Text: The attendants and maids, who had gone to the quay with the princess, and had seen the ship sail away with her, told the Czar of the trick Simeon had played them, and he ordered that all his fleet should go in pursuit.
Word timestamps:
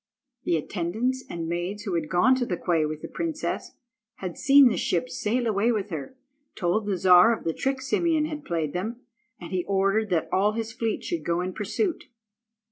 The 0.45 0.55
attendants 0.57 1.23
and 1.29 1.47
maids, 1.47 1.83
who 1.83 1.93
had 1.93 2.09
gone 2.09 2.33
to 2.37 2.45
the 2.47 2.57
quay 2.57 2.87
with 2.87 3.03
the 3.03 3.07
princess, 3.07 3.69
and 4.19 4.31
had 4.31 4.35
seen 4.35 4.69
the 4.69 4.75
ship 4.75 5.09
sail 5.11 5.45
away 5.45 5.71
with 5.71 5.91
her, 5.91 6.17
told 6.55 6.87
the 6.87 6.97
Czar 6.97 7.31
of 7.37 7.43
the 7.43 7.53
trick 7.53 7.83
Simeon 7.83 8.25
had 8.25 8.43
played 8.43 8.73
them, 8.73 9.01
and 9.39 9.51
he 9.51 9.63
ordered 9.65 10.09
that 10.09 10.27
all 10.33 10.53
his 10.53 10.71
fleet 10.73 11.03
should 11.03 11.23
go 11.23 11.41
in 11.41 11.53
pursuit. 11.53 12.05